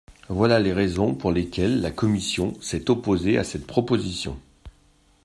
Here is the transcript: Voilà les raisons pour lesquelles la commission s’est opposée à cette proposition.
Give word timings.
Voilà 0.29 0.59
les 0.59 0.73
raisons 0.73 1.13
pour 1.13 1.31
lesquelles 1.31 1.79
la 1.79 1.91
commission 1.91 2.59
s’est 2.59 2.89
opposée 2.89 3.37
à 3.37 3.43
cette 3.43 3.67
proposition. 3.67 4.39